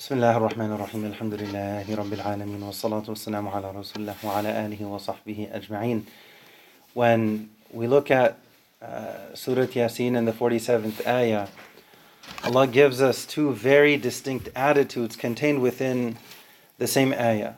بسم 0.00 0.14
الله 0.14 0.36
الرحمن 0.36 0.72
الرحيم 0.72 1.04
الحمد 1.04 1.34
لله 1.34 1.84
رب 1.96 2.12
العالمين 2.12 2.62
والصلاة 2.62 3.02
والسلام 3.08 3.48
على 3.48 3.70
رسول 3.70 4.02
الله 4.02 4.14
وعلى 4.24 4.66
آله 4.66 4.86
وصحبه 4.86 5.48
أجمعين 5.52 6.04
When 6.94 7.50
we 7.70 7.86
look 7.86 8.10
at 8.10 8.38
uh, 8.80 9.34
Surah 9.34 9.66
Yasin 9.66 10.16
in 10.16 10.24
the 10.24 10.32
47th 10.32 11.06
ayah, 11.06 11.48
Allah 12.44 12.66
gives 12.66 13.02
us 13.02 13.26
two 13.26 13.52
very 13.52 13.98
distinct 13.98 14.48
attitudes 14.56 15.16
contained 15.16 15.60
within 15.60 16.16
the 16.78 16.86
same 16.86 17.12
ayah. 17.12 17.56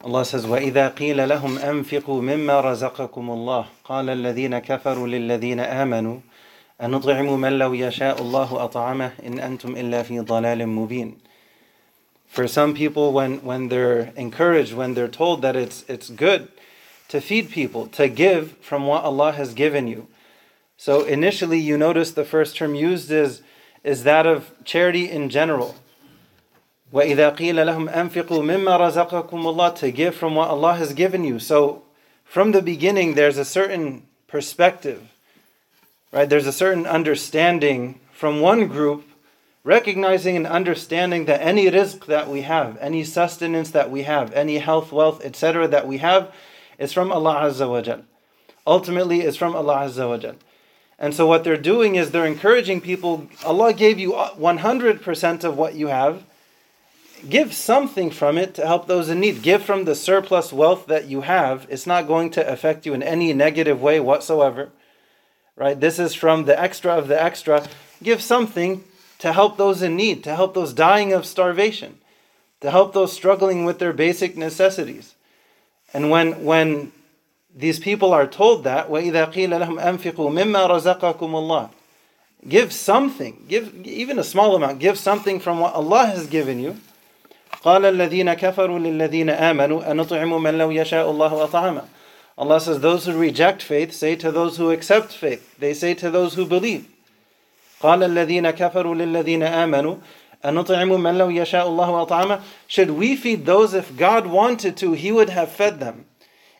Allah 0.00 0.24
says, 0.24 0.46
وَإِذَا 0.46 0.96
قِيلَ 0.96 1.28
لَهُمْ 1.28 1.58
أَنفِقُوا 1.58 2.22
مِمَّا 2.22 2.60
رَزَقَكُمُ 2.60 3.30
اللَّهُ 3.30 3.66
قَالَ 3.84 4.10
الَّذِينَ 4.10 4.58
كَفَرُوا 4.58 5.06
لِلَّذِينَ 5.06 5.60
آمَنُوا 5.60 6.18
أَنُطْعِمُ 6.81 7.39
مَنْ 7.39 7.59
لَوْ 7.59 7.73
يَشَاءُ 7.73 8.17
اللَّهُ 8.19 8.71
أَطْعَمَهُ 8.71 9.11
إِنْ 9.23 9.39
أَنْتُمْ 9.39 9.75
إِلَّا 9.75 10.03
فِي 10.03 10.25
ضَلَالٍ 10.25 10.63
مُبِينٍ 10.65 11.15
For 12.27 12.47
some 12.47 12.73
people, 12.73 13.11
when, 13.11 13.43
when 13.43 13.67
they're 13.67 14.13
encouraged, 14.15 14.73
when 14.73 14.93
they're 14.93 15.09
told 15.09 15.41
that 15.41 15.57
it's, 15.57 15.83
it's 15.89 16.09
good 16.09 16.47
to 17.09 17.19
feed 17.19 17.49
people, 17.51 17.87
to 17.87 18.07
give 18.07 18.53
from 18.59 18.87
what 18.87 19.03
Allah 19.03 19.33
has 19.33 19.53
given 19.53 19.87
you. 19.87 20.07
So 20.77 21.03
initially, 21.03 21.59
you 21.59 21.77
notice 21.77 22.11
the 22.11 22.23
first 22.23 22.55
term 22.55 22.75
used 22.75 23.11
is, 23.11 23.41
is 23.83 24.03
that 24.03 24.25
of 24.25 24.53
charity 24.63 25.09
in 25.09 25.29
general. 25.29 25.75
وَإِذَا 26.93 27.35
قِيلَ 27.35 27.55
لَهُمْ 27.55 27.93
أَنفِقُوا 27.93 28.41
مِمَّا 28.41 29.09
رَزَقَكُمُ 29.09 29.29
اللَّهُ 29.29 29.75
To 29.75 29.91
give 29.91 30.15
from 30.15 30.35
what 30.35 30.49
Allah 30.49 30.75
has 30.75 30.93
given 30.93 31.25
you. 31.25 31.39
So 31.39 31.83
from 32.23 32.53
the 32.53 32.61
beginning, 32.61 33.15
there's 33.15 33.37
a 33.37 33.43
certain 33.43 34.07
perspective 34.27 35.09
right? 36.14 36.30
There's 36.30 36.46
a 36.46 36.52
certain 36.52 36.86
understanding 36.86 37.98
from 38.12 38.40
one 38.40 38.68
group, 38.68 39.04
recognizing 39.64 40.36
and 40.36 40.46
understanding 40.46 41.24
that 41.24 41.42
any 41.42 41.68
rizq 41.68 42.06
that 42.06 42.28
we 42.28 42.42
have, 42.42 42.78
any 42.80 43.02
sustenance 43.02 43.70
that 43.72 43.90
we 43.90 44.04
have, 44.04 44.32
any 44.32 44.58
health, 44.58 44.92
wealth, 44.92 45.24
etc., 45.24 45.66
that 45.66 45.88
we 45.88 45.98
have, 45.98 46.32
is 46.78 46.92
from 46.92 47.10
Allah 47.10 47.42
Azza 47.42 47.68
wa 47.68 47.80
Jal. 47.80 48.02
Ultimately, 48.64 49.22
is 49.22 49.36
from 49.36 49.56
Allah 49.56 49.78
Azza 49.78 50.08
wa 50.08 50.16
Jal. 50.16 50.36
And 51.00 51.12
so, 51.12 51.26
what 51.26 51.42
they're 51.42 51.56
doing 51.56 51.96
is 51.96 52.12
they're 52.12 52.24
encouraging 52.24 52.80
people. 52.80 53.26
Allah 53.44 53.74
gave 53.74 53.98
you 53.98 54.12
100% 54.12 55.44
of 55.44 55.58
what 55.58 55.74
you 55.74 55.88
have. 55.88 56.22
Give 57.28 57.52
something 57.52 58.10
from 58.10 58.38
it 58.38 58.54
to 58.54 58.66
help 58.66 58.86
those 58.86 59.08
in 59.08 59.18
need. 59.18 59.42
Give 59.42 59.62
from 59.62 59.84
the 59.84 59.96
surplus 59.96 60.52
wealth 60.52 60.86
that 60.86 61.08
you 61.08 61.22
have. 61.22 61.66
It's 61.68 61.86
not 61.86 62.06
going 62.06 62.30
to 62.30 62.48
affect 62.48 62.86
you 62.86 62.94
in 62.94 63.02
any 63.02 63.32
negative 63.32 63.82
way 63.82 63.98
whatsoever 63.98 64.70
right? 65.55 65.79
This 65.79 65.99
is 65.99 66.13
from 66.13 66.45
the 66.45 66.59
extra 66.59 66.93
of 66.93 67.07
the 67.07 67.21
extra. 67.21 67.67
Give 68.01 68.21
something 68.21 68.83
to 69.19 69.33
help 69.33 69.57
those 69.57 69.81
in 69.81 69.95
need, 69.95 70.23
to 70.23 70.35
help 70.35 70.53
those 70.53 70.73
dying 70.73 71.13
of 71.13 71.25
starvation, 71.25 71.99
to 72.61 72.71
help 72.71 72.93
those 72.93 73.13
struggling 73.13 73.65
with 73.65 73.79
their 73.79 73.93
basic 73.93 74.37
necessities. 74.37 75.15
And 75.93 76.09
when 76.09 76.43
when 76.43 76.91
these 77.53 77.79
people 77.79 78.13
are 78.13 78.27
told 78.27 78.63
that, 78.63 78.89
وَإِذَا 78.89 79.33
قِيلَ 79.33 79.49
لَهُمْ 79.49 79.81
أَنفِقُوا 79.81 80.31
مِمَّا 80.31 80.69
رَزَقَكُمُ 80.69 81.19
اللَّهُ 81.19 81.69
Give 82.47 82.71
something, 82.71 83.45
give 83.49 83.85
even 83.85 84.17
a 84.17 84.23
small 84.23 84.55
amount, 84.55 84.79
give 84.79 84.97
something 84.97 85.39
from 85.41 85.59
what 85.59 85.73
Allah 85.73 86.05
has 86.05 86.27
given 86.27 86.59
you. 86.59 86.77
قال 87.63 87.85
الذين 87.85 88.33
كفروا 88.33 88.79
للذين 88.79 89.29
آمنوا 89.29 89.91
أنطعم 89.91 90.43
من 90.43 90.57
لو 90.57 90.71
يشاء 90.71 91.11
الله 91.11 91.43
أطعمه 91.43 91.83
Allah 92.37 92.61
says, 92.61 92.79
Those 92.79 93.05
who 93.05 93.17
reject 93.17 93.61
faith 93.61 93.93
say 93.93 94.15
to 94.15 94.31
those 94.31 94.57
who 94.57 94.71
accept 94.71 95.11
faith. 95.11 95.57
They 95.59 95.73
say 95.73 95.93
to 95.95 96.09
those 96.09 96.35
who 96.35 96.45
believe. 96.45 96.87
قال 97.81 98.03
الذين 98.03 98.49
كفروا 98.51 98.95
للذين 98.95 99.43
آمنوا 99.43 99.97
أنطعم 100.45 101.01
من 101.01 101.17
لو 101.17 101.29
يشاء 101.29 101.67
الله 101.67 102.07
أطعمه 102.07 102.41
Should 102.67 102.91
we 102.91 103.15
feed 103.15 103.45
those 103.45 103.73
if 103.73 103.95
God 103.97 104.27
wanted 104.27 104.77
to, 104.77 104.93
He 104.93 105.11
would 105.11 105.29
have 105.29 105.51
fed 105.51 105.79
them. 105.79 106.05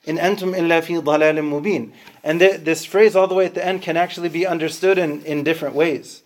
In 0.06 0.18
أنتم 0.18 0.54
إلا 0.56 0.82
في 0.82 1.02
ضلال 1.02 1.42
مبين. 1.42 1.92
And 2.24 2.42
this 2.42 2.86
phrase 2.86 3.16
all 3.16 3.28
the 3.28 3.36
way 3.36 3.46
at 3.46 3.54
the 3.54 3.66
end 3.66 3.82
can 3.82 3.96
actually 3.96 4.30
be 4.30 4.46
understood 4.46 4.98
in, 4.98 5.24
in 5.24 5.44
different 5.44 5.76
ways. 5.76 6.24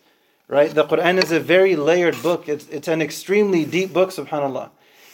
Right? 0.47 0.73
The 0.73 0.85
Quran 0.85 1.21
is 1.23 1.31
a 1.31 1.39
very 1.39 1.75
layered 1.75 2.21
book. 2.21 2.49
It's, 2.49 2.67
it's 2.69 2.88
an 2.88 3.01
extremely 3.01 3.66
deep 3.66 3.94
book, 3.94 4.09
subhanAllah. 4.09 4.69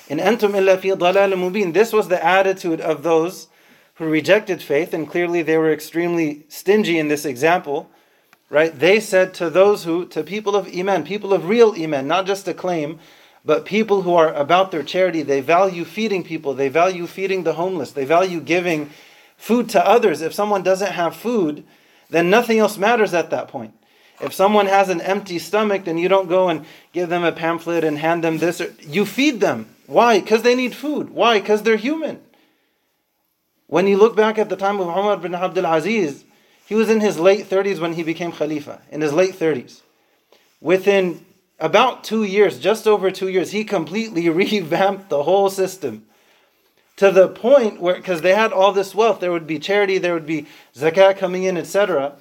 In 0.07 0.19
أنتم 0.19 0.55
إلا 0.55 0.79
في 0.81 0.97
ضلال 0.97 1.33
مبين. 1.35 1.73
This 1.73 1.91
was 1.91 2.07
the 2.07 2.23
attitude 2.23 2.81
of 2.81 3.03
those 3.03 3.47
who 3.94 4.06
rejected 4.06 4.60
faith, 4.62 4.92
and 4.92 5.08
clearly 5.08 5.42
they 5.42 5.56
were 5.56 5.72
extremely 5.72 6.44
stingy 6.48 6.98
in 6.98 7.08
this 7.08 7.24
example, 7.24 7.90
right? 8.50 8.76
They 8.78 9.00
said 9.00 9.34
to 9.34 9.50
those 9.50 9.84
who, 9.84 10.06
to 10.06 10.22
people 10.22 10.56
of 10.56 10.68
Iman, 10.74 11.04
people 11.04 11.32
of 11.32 11.48
real 11.48 11.74
Iman, 11.76 12.06
not 12.06 12.26
just 12.26 12.48
a 12.48 12.54
claim, 12.54 12.98
but 13.44 13.66
people 13.66 14.02
who 14.02 14.14
are 14.14 14.32
about 14.32 14.70
their 14.70 14.82
charity, 14.82 15.22
they 15.22 15.40
value 15.40 15.84
feeding 15.84 16.24
people, 16.24 16.54
they 16.54 16.68
value 16.68 17.06
feeding 17.06 17.44
the 17.44 17.54
homeless, 17.54 17.92
they 17.92 18.04
value 18.04 18.40
giving 18.40 18.90
food 19.36 19.68
to 19.70 19.86
others. 19.86 20.22
If 20.22 20.32
someone 20.32 20.62
doesn't 20.62 20.92
have 20.92 21.14
food, 21.14 21.64
then 22.10 22.30
nothing 22.30 22.58
else 22.58 22.78
matters 22.78 23.12
at 23.14 23.30
that 23.30 23.48
point. 23.48 23.74
If 24.20 24.32
someone 24.32 24.66
has 24.66 24.88
an 24.88 25.00
empty 25.00 25.38
stomach, 25.38 25.84
then 25.84 25.98
you 25.98 26.08
don't 26.08 26.28
go 26.28 26.48
and 26.48 26.64
give 26.92 27.08
them 27.08 27.24
a 27.24 27.32
pamphlet 27.32 27.84
and 27.84 27.98
hand 27.98 28.24
them 28.24 28.38
this. 28.38 28.62
You 28.80 29.04
feed 29.04 29.40
them. 29.40 29.68
Why? 29.86 30.20
Because 30.20 30.42
they 30.42 30.54
need 30.54 30.74
food. 30.74 31.10
Why? 31.10 31.40
Because 31.40 31.62
they're 31.62 31.76
human. 31.76 32.20
When 33.74 33.88
you 33.88 33.96
look 33.96 34.14
back 34.14 34.38
at 34.38 34.50
the 34.50 34.54
time 34.54 34.78
of 34.78 34.86
Umar 34.86 35.16
bin 35.16 35.34
Abdul 35.34 35.66
Aziz, 35.66 36.24
he 36.64 36.76
was 36.76 36.88
in 36.88 37.00
his 37.00 37.18
late 37.18 37.50
30s 37.50 37.80
when 37.80 37.94
he 37.94 38.04
became 38.04 38.30
Khalifa, 38.30 38.80
in 38.88 39.00
his 39.00 39.12
late 39.12 39.34
30s. 39.34 39.80
Within 40.60 41.26
about 41.58 42.04
two 42.04 42.22
years, 42.22 42.60
just 42.60 42.86
over 42.86 43.10
two 43.10 43.26
years, 43.26 43.50
he 43.50 43.64
completely 43.64 44.28
revamped 44.44 45.08
the 45.08 45.24
whole 45.24 45.50
system 45.50 46.06
to 46.98 47.10
the 47.10 47.26
point 47.26 47.80
where, 47.80 47.96
because 47.96 48.22
they 48.22 48.32
had 48.32 48.52
all 48.52 48.70
this 48.70 48.94
wealth, 48.94 49.18
there 49.18 49.32
would 49.32 49.48
be 49.48 49.58
charity, 49.58 49.98
there 49.98 50.14
would 50.14 50.24
be 50.24 50.46
zakat 50.76 51.18
coming 51.18 51.42
in, 51.42 51.56
etc. 51.56 52.14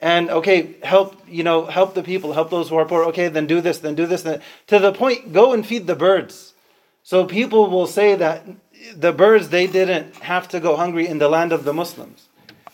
And 0.00 0.30
okay, 0.30 0.76
help 0.82 1.20
you 1.28 1.44
know, 1.44 1.66
help 1.66 1.92
the 1.92 2.02
people, 2.02 2.32
help 2.32 2.48
those 2.48 2.70
who 2.70 2.76
are 2.76 2.86
poor. 2.86 3.04
Okay, 3.08 3.28
then 3.28 3.46
do 3.46 3.60
this, 3.60 3.80
then 3.80 3.94
do 3.94 4.06
this. 4.06 4.22
Then, 4.22 4.40
to 4.68 4.78
the 4.78 4.94
point, 4.94 5.34
go 5.34 5.52
and 5.52 5.66
feed 5.66 5.86
the 5.86 5.94
birds. 5.94 6.54
So 7.02 7.26
people 7.26 7.68
will 7.68 7.86
say 7.86 8.14
that 8.14 8.46
the 8.94 9.12
birds, 9.12 9.48
they 9.48 9.66
didn't 9.66 10.16
have 10.16 10.48
to 10.48 10.60
go 10.60 10.76
hungry 10.76 11.06
in 11.06 11.18
the 11.18 11.28
land 11.28 11.52
of 11.52 11.64
the 11.64 11.72
Muslims. 11.72 12.28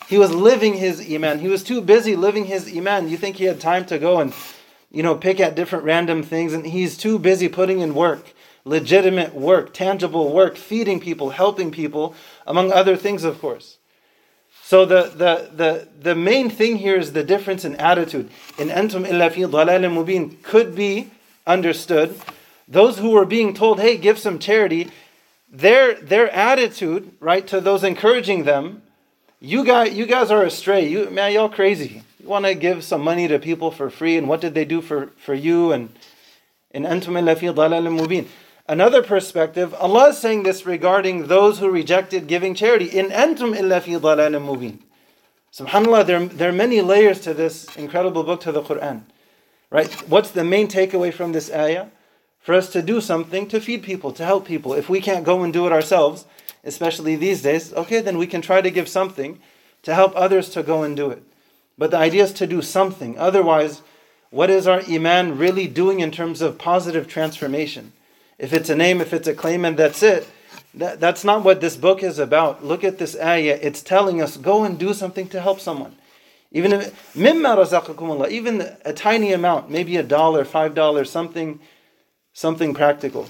He 0.09 0.19
was 0.19 0.33
living 0.33 0.75
his 0.75 1.01
iman. 1.11 1.41
He 1.41 1.49
was 1.49 1.63
too 1.63 1.81
busy 1.81 2.17
living 2.17 2.47
his 2.47 2.75
iman. 2.75 3.09
You 3.09 3.17
think 3.17 3.37
he 3.37 3.45
had 3.45 3.61
time 3.61 3.85
to 3.87 3.99
go 3.99 4.21
and, 4.21 4.33
you 4.91 5.03
know, 5.03 5.15
pick 5.15 5.39
at 5.39 5.55
different 5.55 5.85
random 5.85 6.23
things, 6.23 6.55
and 6.55 6.67
he's 6.67 6.97
too 6.97 7.19
busy 7.19 7.49
putting 7.49 7.81
in 7.81 7.95
work, 7.95 8.33
legitimate 8.65 9.35
work, 9.35 9.75
tangible 9.75 10.33
work, 10.33 10.57
feeding 10.57 10.99
people, 10.99 11.31
helping 11.31 11.71
people, 11.71 12.15
among 12.47 12.73
other 12.73 12.97
things, 12.97 13.23
of 13.23 13.39
course. 13.39 13.77
So 14.63 14.85
the, 14.85 15.05
the, 15.05 15.51
the, 15.55 15.89
the 15.99 16.15
main 16.15 16.51
thing 16.51 16.77
here 16.77 16.97
is 16.97 17.13
the 17.13 17.25
difference 17.25 17.65
in 17.65 17.77
attitude. 17.77 18.31
In 18.59 18.69
antum 18.69 19.07
illa 19.07 19.31
fi 19.31 19.43
mubin 19.43 20.43
could 20.43 20.75
be 20.75 21.11
understood. 21.47 22.19
Those 22.67 22.99
who 22.99 23.11
were 23.11 23.25
being 23.25 23.55
told, 23.55 23.81
hey, 23.81 23.97
give 23.97 24.19
some 24.19 24.39
charity, 24.39 24.91
their 25.51 25.95
their 25.95 26.31
attitude, 26.31 27.13
right, 27.21 27.47
to 27.47 27.61
those 27.61 27.85
encouraging 27.85 28.45
them, 28.45 28.83
you 29.41 29.65
guys, 29.65 29.95
you 29.95 30.07
guys 30.07 30.31
are 30.31 30.43
astray. 30.43 30.89
You 30.89 31.11
man, 31.11 31.33
y'all 31.33 31.49
crazy. 31.49 32.03
You 32.21 32.29
want 32.29 32.45
to 32.45 32.55
give 32.55 32.85
some 32.85 33.03
money 33.03 33.29
to 33.29 33.39
people 33.39 33.71
for 33.71 33.89
free, 33.91 34.17
and 34.17 34.29
what 34.29 34.41
did 34.41 34.55
they 34.55 34.65
do 34.65 34.81
for, 34.81 35.07
for 35.17 35.35
you? 35.35 35.73
And 35.73 35.91
in 36.71 36.83
antum 36.83 37.15
mubin. 37.15 38.27
Another 38.69 39.03
perspective, 39.03 39.73
Allah 39.75 40.11
is 40.11 40.19
saying 40.19 40.43
this 40.43 40.67
regarding 40.67 41.29
those 41.29 41.59
who 41.59 41.71
rejected 41.71 42.27
giving 42.27 42.55
charity. 42.55 42.87
In 42.87 43.07
antum 43.07 43.55
mubin. 43.55 44.81
Subhanallah, 45.53 46.07
there, 46.07 46.27
there 46.27 46.51
are 46.51 46.53
many 46.53 46.83
layers 46.83 47.21
to 47.21 47.33
this 47.33 47.75
incredible 47.77 48.23
book, 48.23 48.41
to 48.43 48.53
the 48.53 48.63
Quran. 48.63 49.05
Right? 49.71 49.91
What's 50.09 50.31
the 50.31 50.45
main 50.45 50.69
takeaway 50.69 51.13
from 51.13 51.33
this 51.33 51.51
ayah? 51.51 51.87
For 52.49 52.55
us 52.55 52.73
to 52.73 52.81
do 52.81 52.99
something 52.99 53.47
to 53.47 53.61
feed 53.61 53.83
people, 53.83 54.11
to 54.11 54.25
help 54.25 54.47
people. 54.47 54.73
If 54.73 54.89
we 54.89 55.03
can't 55.03 55.23
go 55.23 55.43
and 55.43 55.53
do 55.53 55.67
it 55.67 55.73
ourselves, 55.73 56.25
especially 56.65 57.15
these 57.15 57.43
days, 57.43 57.75
okay, 57.75 58.01
then 58.01 58.17
we 58.17 58.27
can 58.27 58.41
try 58.41 58.63
to 58.63 58.71
give 58.71 58.89
something 58.89 59.39
to 59.83 59.95
help 59.95 60.15
others 60.17 60.49
to 60.55 60.63
go 60.63 60.83
and 60.83 60.97
do 60.97 61.11
it. 61.11 61.23
But 61.77 61.91
the 61.91 61.99
idea 61.99 62.25
is 62.25 62.33
to 62.33 62.47
do 62.47 62.63
something. 62.63 63.19
Otherwise, 63.19 63.83
what 64.31 64.49
is 64.49 64.67
our 64.67 64.81
Iman 64.89 65.37
really 65.37 65.67
doing 65.67 66.01
in 66.01 66.11
terms 66.11 66.41
of 66.41 66.57
positive 66.57 67.07
transformation? 67.07 67.93
If 68.39 68.55
it's 68.55 68.71
a 68.71 68.75
name, 68.75 69.03
if 69.03 69.13
it's 69.13 69.29
a 69.29 69.35
claim, 69.35 69.67
and 69.67 69.77
that's 69.77 70.03
it, 70.03 70.27
that, 70.73 71.01
that's 71.01 71.25
not 71.25 71.45
what 71.45 71.61
this 71.61 71.77
book 71.77 72.03
is 72.03 72.19
about. 72.19 72.65
Look 72.65 72.83
at 72.83 72.97
this 72.97 73.15
ayah. 73.21 73.59
It's 73.61 73.83
telling 73.83 74.23
us 74.23 74.39
go 74.39 74.65
and 74.65 74.79
do 74.79 74.95
something 74.95 75.29
to 75.29 75.43
help 75.43 75.61
someone. 75.61 75.97
Even 76.53 76.73
if, 76.73 77.15
even 77.15 78.77
a 78.87 78.93
tiny 78.95 79.33
amount, 79.35 79.71
maybe 79.71 79.99
a 79.99 80.03
dollar, 80.03 80.47
five 80.47 80.75
dollars, 80.75 81.11
something 81.11 81.61
something 82.38 82.74
practical. 82.74 83.28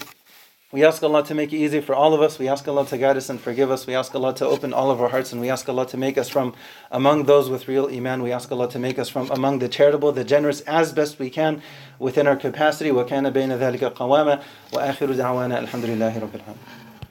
We 0.73 0.83
ask 0.83 1.03
Allah 1.03 1.23
to 1.25 1.35
make 1.35 1.53
it 1.53 1.57
easy 1.57 1.81
for 1.81 1.93
all 1.93 2.15
of 2.15 2.21
us. 2.23 2.39
We 2.39 2.47
ask 2.47 2.67
Allah 2.67 2.83
to 2.87 2.97
guide 2.97 3.15
us 3.15 3.29
and 3.29 3.39
forgive 3.39 3.69
us. 3.69 3.85
We 3.85 3.93
ask 3.93 4.15
Allah 4.15 4.33
to 4.33 4.47
open 4.47 4.73
all 4.73 4.89
of 4.89 4.99
our 4.99 5.09
hearts 5.09 5.31
and 5.31 5.39
we 5.39 5.51
ask 5.51 5.69
Allah 5.69 5.85
to 5.85 5.97
make 5.97 6.17
us 6.17 6.29
from 6.29 6.55
among 6.89 7.25
those 7.25 7.47
with 7.47 7.67
real 7.67 7.87
iman. 7.93 8.23
We 8.23 8.31
ask 8.31 8.51
Allah 8.51 8.67
to 8.71 8.79
make 8.79 8.97
us 8.97 9.07
from 9.07 9.29
among 9.29 9.59
the 9.59 9.69
charitable, 9.69 10.11
the 10.13 10.23
generous 10.23 10.61
as 10.61 10.91
best 10.91 11.19
we 11.19 11.29
can 11.29 11.61
within 11.99 12.25
our 12.25 12.35
capacity. 12.35 12.89
وَكَانَ 12.89 13.31
بَيْنَ 13.31 13.55
ذَلِكَ 13.55 13.93
قَوَامًا 13.93 14.41
وَآخِرُ 14.71 15.15
دَعْوَانَا 15.15 15.59
الْحَمْدُ 15.59 15.85
لِلَّهِ 15.85 16.19
رَبِّ 16.19 16.35
الْعَالَمِينَ 16.35 16.86